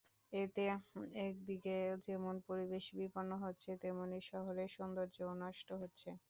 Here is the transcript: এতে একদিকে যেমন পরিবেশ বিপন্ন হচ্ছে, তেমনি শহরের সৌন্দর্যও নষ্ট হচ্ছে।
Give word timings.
এতে 0.33 0.63
একদিকে 1.23 1.75
যেমন 2.07 2.35
পরিবেশ 2.47 2.85
বিপন্ন 2.97 3.31
হচ্ছে, 3.43 3.69
তেমনি 3.81 4.17
শহরের 4.31 4.69
সৌন্দর্যও 4.75 5.31
নষ্ট 5.43 5.69
হচ্ছে। 5.81 6.09